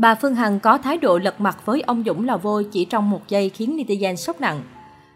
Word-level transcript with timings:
Bà 0.00 0.14
Phương 0.14 0.34
Hằng 0.34 0.60
có 0.60 0.78
thái 0.78 0.98
độ 0.98 1.18
lật 1.18 1.40
mặt 1.40 1.66
với 1.66 1.80
ông 1.80 2.02
Dũng 2.06 2.26
Lò 2.26 2.36
Vôi 2.36 2.66
chỉ 2.72 2.84
trong 2.84 3.10
một 3.10 3.28
giây 3.28 3.48
khiến 3.48 3.76
netizen 3.76 4.16
sốc 4.16 4.40
nặng. 4.40 4.62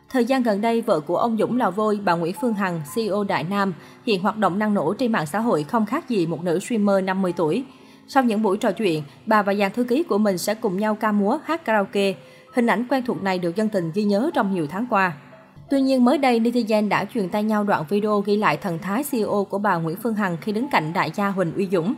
Thời 0.08 0.25
gian 0.25 0.42
gần 0.42 0.60
đây, 0.60 0.80
vợ 0.80 1.00
của 1.00 1.17
ông 1.17 1.37
Dũng 1.38 1.57
Lò 1.57 1.71
Vôi, 1.71 1.99
bà 2.04 2.14
Nguyễn 2.14 2.34
Phương 2.41 2.54
Hằng, 2.54 2.80
CEO 2.94 3.25
Đại 3.25 3.44
Nam, 3.44 3.75
hiện 4.07 4.23
hoạt 4.23 4.36
động 4.36 4.58
năng 4.58 4.75
nổ 4.75 4.94
trên 4.94 5.12
mạng 5.12 5.26
xã 5.26 5.41
hội 5.41 5.62
không 5.62 5.86
khác 5.86 6.08
gì 6.08 6.26
một 6.26 6.44
nữ 6.44 6.58
streamer 6.58 7.05
50 7.05 7.33
tuổi. 7.36 7.65
Sau 8.09 8.23
những 8.23 8.43
buổi 8.43 8.57
trò 8.57 8.73
chuyện, 8.73 9.02
bà 9.27 9.43
và 9.43 9.55
dàn 9.55 9.73
thư 9.73 9.84
ký 9.84 10.02
của 10.02 10.18
mình 10.18 10.39
sẽ 10.39 10.54
cùng 10.54 10.78
nhau 10.78 10.94
ca 10.94 11.12
múa, 11.12 11.38
hát 11.44 11.64
karaoke. 11.64 12.14
Hình 12.54 12.66
ảnh 12.66 12.86
quen 12.90 13.04
thuộc 13.06 13.22
này 13.22 13.38
được 13.38 13.56
dân 13.56 13.68
tình 13.68 13.90
ghi 13.94 14.04
nhớ 14.04 14.30
trong 14.34 14.54
nhiều 14.54 14.66
tháng 14.66 14.86
qua. 14.90 15.12
Tuy 15.70 15.80
nhiên 15.80 16.04
mới 16.04 16.18
đây, 16.18 16.40
netizen 16.40 16.88
đã 16.88 17.04
truyền 17.14 17.28
tay 17.28 17.42
nhau 17.42 17.64
đoạn 17.64 17.84
video 17.88 18.20
ghi 18.20 18.36
lại 18.36 18.56
thần 18.56 18.78
thái 18.78 19.04
CEO 19.10 19.46
của 19.50 19.58
bà 19.58 19.76
Nguyễn 19.76 19.96
Phương 20.02 20.14
Hằng 20.14 20.36
khi 20.40 20.52
đứng 20.52 20.68
cạnh 20.68 20.92
đại 20.92 21.10
gia 21.14 21.28
Huỳnh 21.28 21.54
Uy 21.56 21.68
Dũng. 21.72 21.94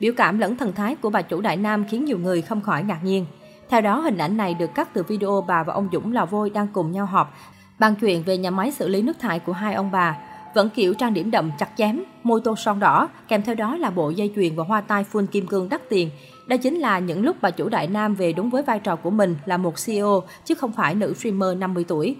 Biểu 0.00 0.12
cảm 0.16 0.38
lẫn 0.38 0.56
thần 0.56 0.72
thái 0.72 0.96
của 0.96 1.10
bà 1.10 1.22
chủ 1.22 1.40
Đại 1.40 1.56
Nam 1.56 1.84
khiến 1.90 2.04
nhiều 2.04 2.18
người 2.18 2.42
không 2.42 2.60
khỏi 2.60 2.82
ngạc 2.82 3.04
nhiên. 3.04 3.26
Theo 3.68 3.80
đó, 3.80 4.00
hình 4.00 4.18
ảnh 4.18 4.36
này 4.36 4.54
được 4.54 4.74
cắt 4.74 4.94
từ 4.94 5.02
video 5.02 5.44
bà 5.48 5.62
và 5.62 5.72
ông 5.72 5.88
Dũng 5.92 6.12
Lò 6.12 6.26
Vôi 6.26 6.50
đang 6.50 6.66
cùng 6.72 6.92
nhau 6.92 7.06
họp, 7.06 7.34
bàn 7.78 7.94
chuyện 8.00 8.22
về 8.22 8.38
nhà 8.38 8.50
máy 8.50 8.70
xử 8.70 8.88
lý 8.88 9.02
nước 9.02 9.18
thải 9.18 9.38
của 9.38 9.52
hai 9.52 9.74
ông 9.74 9.90
bà. 9.90 10.18
Vẫn 10.54 10.68
kiểu 10.74 10.94
trang 10.94 11.14
điểm 11.14 11.30
đậm 11.30 11.50
chặt 11.58 11.68
chém, 11.76 12.02
môi 12.22 12.40
tô 12.44 12.54
son 12.56 12.80
đỏ, 12.80 13.08
kèm 13.28 13.42
theo 13.42 13.54
đó 13.54 13.76
là 13.76 13.90
bộ 13.90 14.10
dây 14.10 14.32
chuyền 14.36 14.56
và 14.56 14.64
hoa 14.64 14.80
tai 14.80 15.04
full 15.12 15.26
kim 15.26 15.46
cương 15.46 15.68
đắt 15.68 15.88
tiền. 15.88 16.10
Đây 16.46 16.58
chính 16.58 16.74
là 16.74 16.98
những 16.98 17.24
lúc 17.24 17.36
bà 17.40 17.50
chủ 17.50 17.68
Đại 17.68 17.86
Nam 17.86 18.14
về 18.14 18.32
đúng 18.32 18.50
với 18.50 18.62
vai 18.62 18.78
trò 18.78 18.96
của 18.96 19.10
mình 19.10 19.36
là 19.46 19.56
một 19.56 19.74
CEO, 19.86 20.22
chứ 20.44 20.54
không 20.54 20.72
phải 20.72 20.94
nữ 20.94 21.14
streamer 21.14 21.58
50 21.58 21.84
tuổi. 21.88 22.16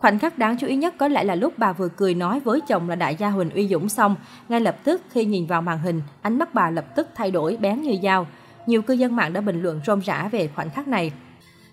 Khoảnh 0.00 0.18
khắc 0.18 0.38
đáng 0.38 0.56
chú 0.56 0.66
ý 0.66 0.76
nhất 0.76 0.94
có 0.98 1.08
lẽ 1.08 1.24
là 1.24 1.34
lúc 1.34 1.52
bà 1.56 1.72
vừa 1.72 1.88
cười 1.88 2.14
nói 2.14 2.40
với 2.40 2.60
chồng 2.60 2.88
là 2.88 2.94
đại 2.96 3.16
gia 3.16 3.30
Huỳnh 3.30 3.50
Uy 3.50 3.68
Dũng 3.68 3.88
xong, 3.88 4.16
ngay 4.48 4.60
lập 4.60 4.76
tức 4.84 5.02
khi 5.10 5.24
nhìn 5.24 5.46
vào 5.46 5.62
màn 5.62 5.78
hình, 5.78 6.02
ánh 6.22 6.38
mắt 6.38 6.54
bà 6.54 6.70
lập 6.70 6.84
tức 6.96 7.08
thay 7.14 7.30
đổi 7.30 7.56
bén 7.60 7.82
như 7.82 7.96
dao. 8.02 8.26
Nhiều 8.66 8.82
cư 8.82 8.94
dân 8.94 9.16
mạng 9.16 9.32
đã 9.32 9.40
bình 9.40 9.62
luận 9.62 9.80
rôm 9.86 10.00
rã 10.00 10.28
về 10.32 10.50
khoảnh 10.56 10.70
khắc 10.70 10.88
này. 10.88 11.12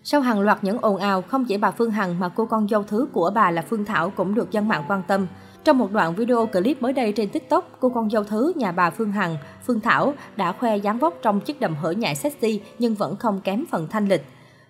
Sau 0.04 0.22
hàng 0.22 0.40
loạt 0.40 0.64
những 0.64 0.78
ồn 0.82 0.98
ào, 0.98 1.22
không 1.22 1.46
chỉ 1.46 1.58
bà 1.58 1.72
Phương 1.72 1.92
Hằng 1.92 2.20
mà 2.20 2.30
cô 2.30 2.46
con 2.46 2.68
dâu 2.68 2.84
thứ 2.84 3.08
của 3.14 3.32
bà 3.36 3.52
là 3.52 3.62
Phương 3.62 3.86
Thảo 3.86 4.10
cũng 4.10 4.36
được 4.36 4.52
dân 4.52 4.68
mạng 4.68 4.84
quan 4.88 5.02
tâm. 5.08 5.28
Trong 5.64 5.78
một 5.78 5.92
đoạn 5.92 6.16
video 6.16 6.46
clip 6.46 6.82
mới 6.82 6.94
đây 6.94 7.12
trên 7.12 7.30
TikTok, 7.30 7.78
cô 7.80 7.90
con 7.90 8.10
dâu 8.10 8.24
thứ 8.24 8.54
nhà 8.56 8.72
bà 8.72 8.90
Phương 8.90 9.12
Hằng, 9.12 9.38
Phương 9.66 9.80
Thảo 9.80 10.14
đã 10.36 10.52
khoe 10.52 10.78
dáng 10.78 11.00
vóc 11.00 11.14
trong 11.22 11.40
chiếc 11.40 11.60
đầm 11.60 11.76
hở 11.76 11.92
nhại 11.92 12.16
sexy 12.16 12.62
nhưng 12.80 12.96
vẫn 12.96 13.16
không 13.16 13.42
kém 13.42 13.66
phần 13.72 13.88
thanh 13.90 14.08
lịch. 14.08 14.26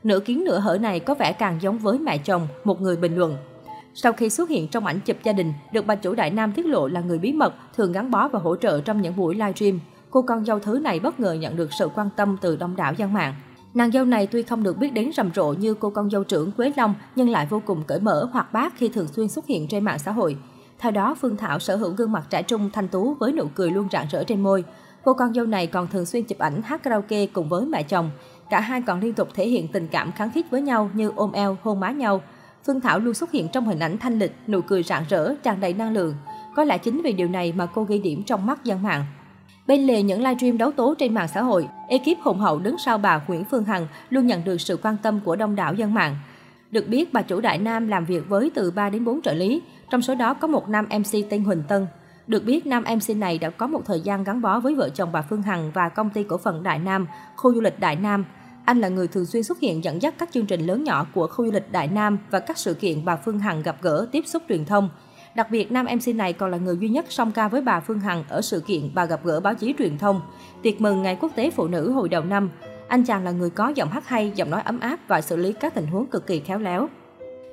Nửa 0.08 0.19
kiến 0.19 0.44
nửa 0.44 0.59
hở 0.59 0.77
này 0.81 1.00
có 1.00 1.13
vẻ 1.13 1.33
càng 1.33 1.61
giống 1.61 1.77
với 1.77 2.00
mẹ 2.00 2.17
chồng, 2.17 2.47
một 2.63 2.81
người 2.81 2.97
bình 2.97 3.16
luận. 3.16 3.38
Sau 3.94 4.14
khi 4.14 4.30
xuất 4.30 4.49
hiện 4.49 4.67
trong 4.67 4.86
ảnh 4.86 4.99
chụp 4.99 5.17
gia 5.23 5.33
đình, 5.33 5.53
được 5.73 5.86
bà 5.86 5.95
chủ 5.95 6.16
Đại 6.16 6.31
Nam 6.31 6.52
tiết 6.52 6.66
lộ 6.66 6.88
là 6.88 7.02
người 7.02 7.19
bí 7.19 7.33
mật, 7.33 7.53
thường 7.75 7.91
gắn 7.91 8.11
bó 8.11 8.27
và 8.27 8.39
hỗ 8.39 8.55
trợ 8.55 8.81
trong 8.81 9.02
những 9.02 9.16
buổi 9.16 9.36
livestream. 9.36 9.80
Cô 10.09 10.22
con 10.22 10.45
dâu 10.45 10.59
thứ 10.59 10.80
này 10.80 10.99
bất 10.99 11.19
ngờ 11.19 11.33
nhận 11.33 11.55
được 11.55 11.69
sự 11.80 11.89
quan 11.95 12.09
tâm 12.16 12.38
từ 12.41 12.55
đông 12.55 12.75
đảo 12.75 12.94
dân 12.94 13.14
mạng. 13.14 13.33
Nàng 13.73 13.91
dâu 13.91 14.05
này 14.05 14.27
tuy 14.27 14.44
không 14.44 14.64
được 14.64 14.77
biết 14.77 14.94
đến 14.94 15.11
rầm 15.14 15.30
rộ 15.36 15.53
như 15.53 15.73
cô 15.73 15.89
con 15.89 16.09
dâu 16.09 16.23
trưởng 16.23 16.52
Quế 16.52 16.71
Long, 16.77 16.94
nhưng 17.16 17.30
lại 17.30 17.47
vô 17.49 17.61
cùng 17.66 17.83
cởi 17.88 17.99
mở, 17.99 18.30
hoạt 18.33 18.53
bát 18.53 18.73
khi 18.77 18.89
thường 18.89 19.08
xuyên 19.08 19.27
xuất 19.27 19.47
hiện 19.47 19.67
trên 19.67 19.83
mạng 19.83 19.99
xã 19.99 20.11
hội. 20.11 20.38
Theo 20.80 20.92
đó, 20.92 21.16
Phương 21.21 21.38
Thảo 21.38 21.59
sở 21.59 21.75
hữu 21.75 21.92
gương 21.92 22.11
mặt 22.11 22.23
trẻ 22.30 22.44
trung 22.44 22.69
thanh 22.73 22.88
tú 22.88 23.14
với 23.14 23.31
nụ 23.31 23.45
cười 23.55 23.71
luôn 23.71 23.88
rạng 23.92 24.08
rỡ 24.11 24.23
trên 24.23 24.44
môi. 24.44 24.64
Cô 25.03 25.14
con 25.14 25.33
dâu 25.33 25.45
này 25.45 25.67
còn 25.67 25.88
thường 25.88 26.05
xuyên 26.05 26.23
chụp 26.23 26.38
ảnh 26.38 26.61
hát 26.61 26.83
karaoke 26.83 27.25
cùng 27.25 27.49
với 27.49 27.66
mẹ 27.66 27.83
chồng. 27.83 28.09
Cả 28.49 28.59
hai 28.59 28.81
còn 28.81 28.99
liên 28.99 29.13
tục 29.13 29.29
thể 29.33 29.47
hiện 29.47 29.67
tình 29.67 29.87
cảm 29.87 30.11
kháng 30.11 30.31
khít 30.31 30.45
với 30.49 30.61
nhau 30.61 30.89
như 30.93 31.11
ôm 31.15 31.31
eo, 31.31 31.57
hôn 31.63 31.79
má 31.79 31.91
nhau. 31.91 32.21
Phương 32.65 32.81
Thảo 32.81 32.99
luôn 32.99 33.13
xuất 33.13 33.31
hiện 33.31 33.47
trong 33.53 33.65
hình 33.65 33.79
ảnh 33.79 33.97
thanh 33.97 34.19
lịch, 34.19 34.35
nụ 34.47 34.61
cười 34.61 34.83
rạng 34.83 35.03
rỡ, 35.09 35.35
tràn 35.43 35.59
đầy 35.59 35.73
năng 35.73 35.93
lượng. 35.93 36.15
Có 36.55 36.63
lẽ 36.63 36.77
chính 36.77 37.01
vì 37.01 37.13
điều 37.13 37.27
này 37.27 37.53
mà 37.55 37.65
cô 37.65 37.83
ghi 37.83 37.99
điểm 37.99 38.23
trong 38.23 38.45
mắt 38.45 38.63
dân 38.63 38.83
mạng. 38.83 39.05
Bên 39.67 39.87
lề 39.87 40.01
những 40.01 40.23
livestream 40.23 40.57
đấu 40.57 40.71
tố 40.71 40.95
trên 40.97 41.13
mạng 41.13 41.27
xã 41.27 41.41
hội, 41.41 41.67
ekip 41.87 42.19
hùng 42.23 42.39
hậu 42.39 42.59
đứng 42.59 42.77
sau 42.77 42.97
bà 42.97 43.21
Nguyễn 43.27 43.43
Phương 43.43 43.63
Hằng 43.63 43.87
luôn 44.09 44.27
nhận 44.27 44.43
được 44.43 44.61
sự 44.61 44.77
quan 44.83 44.97
tâm 45.03 45.19
của 45.25 45.35
đông 45.35 45.55
đảo 45.55 45.73
dân 45.73 45.93
mạng. 45.93 46.15
Được 46.71 46.87
biết, 46.87 47.13
bà 47.13 47.21
chủ 47.21 47.41
Đại 47.41 47.57
Nam 47.57 47.87
làm 47.87 48.05
việc 48.05 48.29
với 48.29 48.51
từ 48.55 48.71
3 48.71 48.89
đến 48.89 49.05
4 49.05 49.21
trợ 49.21 49.33
lý, 49.33 49.61
trong 49.89 50.01
số 50.01 50.15
đó 50.15 50.33
có 50.33 50.47
một 50.47 50.69
nam 50.69 50.85
MC 50.85 51.30
tên 51.30 51.43
Huỳnh 51.43 51.63
Tân. 51.67 51.87
Được 52.27 52.45
biết, 52.45 52.65
nam 52.65 52.83
MC 52.95 53.17
này 53.17 53.38
đã 53.38 53.49
có 53.49 53.67
một 53.67 53.82
thời 53.86 54.02
gian 54.02 54.23
gắn 54.23 54.42
bó 54.42 54.60
với 54.60 54.76
vợ 54.76 54.89
chồng 54.89 55.11
bà 55.11 55.21
Phương 55.21 55.42
Hằng 55.42 55.71
và 55.73 55.89
công 55.89 56.10
ty 56.10 56.23
cổ 56.23 56.38
phần 56.38 56.64
Đại 56.64 56.80
Nam, 56.80 57.08
khu 57.36 57.54
du 57.54 57.61
lịch 57.61 57.80
Đại 57.80 57.95
Nam, 57.95 58.26
anh 58.65 58.80
là 58.80 58.88
người 58.88 59.08
thường 59.08 59.26
xuyên 59.26 59.43
xuất 59.43 59.60
hiện 59.60 59.83
dẫn 59.83 60.02
dắt 60.02 60.15
các 60.17 60.30
chương 60.32 60.45
trình 60.45 60.61
lớn 60.61 60.83
nhỏ 60.83 61.05
của 61.14 61.27
khu 61.27 61.45
du 61.45 61.52
lịch 61.52 61.71
Đại 61.71 61.87
Nam 61.87 62.17
và 62.32 62.39
các 62.39 62.58
sự 62.58 62.73
kiện 62.73 63.05
bà 63.05 63.16
Phương 63.16 63.39
Hằng 63.39 63.61
gặp 63.61 63.77
gỡ, 63.82 64.08
tiếp 64.11 64.23
xúc 64.27 64.43
truyền 64.49 64.66
thông. 64.66 64.89
Đặc 65.36 65.52
biệt, 65.52 65.71
nam 65.71 65.86
MC 65.86 66.16
này 66.16 66.33
còn 66.33 66.52
là 66.52 66.58
người 66.58 66.77
duy 66.80 66.89
nhất 66.89 67.05
song 67.10 67.32
ca 67.32 67.48
với 67.48 67.61
bà 67.61 67.80
Phương 67.80 67.99
Hằng 67.99 68.23
ở 68.30 68.42
sự 68.42 68.60
kiện 68.60 68.92
bà 68.93 69.05
gặp 69.05 69.20
gỡ 69.23 69.39
báo 69.39 69.55
chí 69.55 69.73
truyền 69.80 69.98
thông, 69.98 70.21
tiệc 70.61 70.82
mừng 70.82 71.02
Ngày 71.04 71.17
Quốc 71.21 71.32
tế 71.36 71.52
Phụ 71.52 71.67
nữ 71.67 71.92
hồi 71.92 72.10
đầu 72.10 72.23
năm. 72.23 72.49
Anh 72.87 73.04
chàng 73.04 73.23
là 73.23 73.32
người 73.32 73.49
có 73.49 73.70
giọng 73.70 73.89
hát 73.89 74.08
hay, 74.08 74.32
giọng 74.36 74.49
nói 74.49 74.61
ấm 74.61 74.80
áp 74.80 74.99
và 75.08 75.21
xử 75.21 75.36
lý 75.36 75.54
các 75.54 75.73
tình 75.73 75.87
huống 75.87 76.08
cực 76.08 76.27
kỳ 76.27 76.39
khéo 76.39 76.60
léo. 76.60 76.89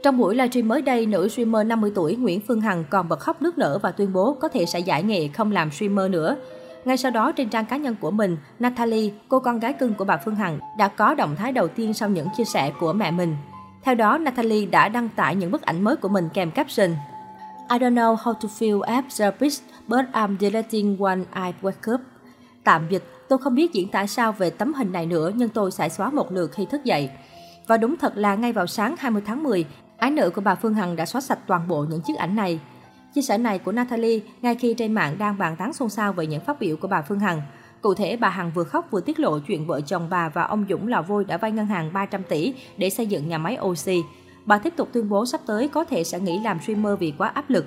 Trong 0.04 0.18
buổi 0.18 0.34
livestream 0.34 0.68
mới 0.68 0.82
đây, 0.82 1.06
nữ 1.06 1.28
streamer 1.28 1.66
50 1.66 1.92
tuổi 1.94 2.16
Nguyễn 2.16 2.40
Phương 2.40 2.60
Hằng 2.60 2.84
còn 2.90 3.08
bật 3.08 3.20
khóc 3.20 3.42
nước 3.42 3.58
nở 3.58 3.78
và 3.82 3.90
tuyên 3.90 4.12
bố 4.12 4.36
có 4.40 4.48
thể 4.48 4.66
sẽ 4.66 4.78
giải 4.78 5.02
nghệ 5.02 5.28
không 5.28 5.52
làm 5.52 5.70
streamer 5.70 6.10
nữa. 6.10 6.36
Ngay 6.84 6.96
sau 6.96 7.10
đó, 7.10 7.32
trên 7.32 7.48
trang 7.48 7.66
cá 7.66 7.76
nhân 7.76 7.96
của 8.00 8.10
mình, 8.10 8.36
Natalie, 8.58 9.10
cô 9.28 9.40
con 9.40 9.58
gái 9.58 9.72
cưng 9.72 9.94
của 9.94 10.04
bà 10.04 10.16
Phương 10.16 10.34
Hằng, 10.34 10.58
đã 10.78 10.88
có 10.88 11.14
động 11.14 11.36
thái 11.36 11.52
đầu 11.52 11.68
tiên 11.68 11.94
sau 11.94 12.08
những 12.08 12.28
chia 12.36 12.44
sẻ 12.44 12.72
của 12.80 12.92
mẹ 12.92 13.10
mình. 13.10 13.36
Theo 13.82 13.94
đó, 13.94 14.18
Natalie 14.18 14.66
đã 14.66 14.88
đăng 14.88 15.08
tải 15.08 15.36
những 15.36 15.50
bức 15.50 15.62
ảnh 15.62 15.84
mới 15.84 15.96
của 15.96 16.08
mình 16.08 16.28
kèm 16.34 16.50
caption 16.50 16.90
I 17.70 17.78
don't 17.78 17.94
know 17.94 18.16
how 18.16 18.32
to 18.32 18.48
feel 18.58 18.80
after 18.80 19.32
this, 19.40 19.60
but 19.88 20.04
I'm 20.12 20.36
deleting 20.40 20.96
when 20.96 21.24
I 21.34 21.52
wake 21.62 21.94
up. 21.94 22.00
Tạm 22.64 22.86
dịch, 22.90 23.04
tôi 23.28 23.38
không 23.38 23.54
biết 23.54 23.72
diễn 23.72 23.88
tả 23.88 24.06
sao 24.06 24.32
về 24.32 24.50
tấm 24.50 24.74
hình 24.74 24.92
này 24.92 25.06
nữa 25.06 25.30
nhưng 25.34 25.48
tôi 25.48 25.70
sẽ 25.70 25.88
xóa 25.88 26.10
một 26.10 26.32
lượt 26.32 26.52
khi 26.52 26.66
thức 26.66 26.84
dậy. 26.84 27.10
Và 27.66 27.76
đúng 27.76 27.96
thật 27.96 28.16
là 28.16 28.34
ngay 28.34 28.52
vào 28.52 28.66
sáng 28.66 28.94
20 28.98 29.22
tháng 29.26 29.42
10, 29.42 29.64
ái 30.04 30.10
nữ 30.10 30.30
của 30.30 30.40
bà 30.40 30.54
Phương 30.54 30.74
Hằng 30.74 30.96
đã 30.96 31.06
xóa 31.06 31.20
sạch 31.20 31.38
toàn 31.46 31.68
bộ 31.68 31.86
những 31.90 32.00
chiếc 32.00 32.16
ảnh 32.16 32.36
này. 32.36 32.60
Chia 33.14 33.22
sẻ 33.22 33.38
này 33.38 33.58
của 33.58 33.72
Natalie 33.72 34.20
ngay 34.42 34.54
khi 34.54 34.74
trên 34.74 34.92
mạng 34.92 35.16
đang 35.18 35.38
bàn 35.38 35.56
tán 35.56 35.72
xôn 35.72 35.88
xao 35.88 36.12
về 36.12 36.26
những 36.26 36.40
phát 36.40 36.60
biểu 36.60 36.76
của 36.76 36.88
bà 36.88 37.02
Phương 37.02 37.20
Hằng. 37.20 37.42
Cụ 37.80 37.94
thể, 37.94 38.16
bà 38.16 38.28
Hằng 38.28 38.50
vừa 38.54 38.64
khóc 38.64 38.86
vừa 38.90 39.00
tiết 39.00 39.20
lộ 39.20 39.38
chuyện 39.38 39.66
vợ 39.66 39.80
chồng 39.80 40.06
bà 40.10 40.28
và 40.28 40.42
ông 40.42 40.64
Dũng 40.68 40.88
Lò 40.88 41.02
Vôi 41.02 41.24
đã 41.24 41.36
vay 41.36 41.52
ngân 41.52 41.66
hàng 41.66 41.92
300 41.92 42.22
tỷ 42.22 42.54
để 42.76 42.90
xây 42.90 43.06
dựng 43.06 43.28
nhà 43.28 43.38
máy 43.38 43.58
oxy. 43.62 44.02
Bà 44.44 44.58
tiếp 44.58 44.72
tục 44.76 44.88
tuyên 44.92 45.08
bố 45.08 45.26
sắp 45.26 45.40
tới 45.46 45.68
có 45.68 45.84
thể 45.84 46.04
sẽ 46.04 46.20
nghỉ 46.20 46.38
làm 46.38 46.60
streamer 46.60 46.98
vì 46.98 47.14
quá 47.18 47.28
áp 47.28 47.50
lực. 47.50 47.66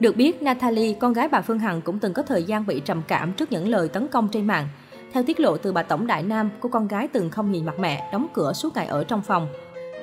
Được 0.00 0.16
biết, 0.16 0.42
Natalie, 0.42 0.92
con 0.92 1.12
gái 1.12 1.28
bà 1.28 1.40
Phương 1.40 1.58
Hằng 1.58 1.80
cũng 1.80 1.98
từng 1.98 2.12
có 2.12 2.22
thời 2.22 2.44
gian 2.44 2.66
bị 2.66 2.80
trầm 2.80 3.02
cảm 3.08 3.32
trước 3.32 3.52
những 3.52 3.68
lời 3.68 3.88
tấn 3.88 4.08
công 4.08 4.28
trên 4.28 4.46
mạng. 4.46 4.68
Theo 5.12 5.22
tiết 5.22 5.40
lộ 5.40 5.56
từ 5.56 5.72
bà 5.72 5.82
Tổng 5.82 6.06
Đại 6.06 6.22
Nam, 6.22 6.50
cô 6.60 6.68
con 6.68 6.88
gái 6.88 7.08
từng 7.08 7.30
không 7.30 7.52
nhìn 7.52 7.66
mặt 7.66 7.78
mẹ, 7.78 8.08
đóng 8.12 8.26
cửa 8.34 8.52
suốt 8.52 8.76
ngày 8.76 8.86
ở 8.86 9.04
trong 9.04 9.22
phòng. 9.22 9.48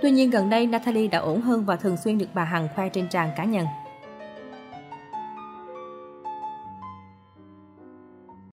Tuy 0.01 0.11
nhiên 0.11 0.29
gần 0.29 0.49
đây, 0.49 0.67
Natalie 0.67 1.07
đã 1.07 1.19
ổn 1.19 1.41
hơn 1.41 1.65
và 1.65 1.75
thường 1.75 1.97
xuyên 1.97 2.17
được 2.17 2.29
bà 2.33 2.43
Hằng 2.43 2.67
khoe 2.75 2.89
trên 2.89 3.09
trang 3.09 3.31
cá 3.37 3.43
nhân. 3.43 3.65